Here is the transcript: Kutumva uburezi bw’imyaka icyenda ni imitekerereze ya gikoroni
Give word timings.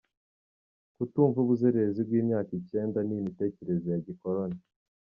Kutumva 0.95 1.37
uburezi 1.41 2.01
bw’imyaka 2.07 2.51
icyenda 2.59 2.99
ni 3.03 3.13
imitekerereze 3.19 3.87
ya 3.93 3.99
gikoroni 4.07 4.59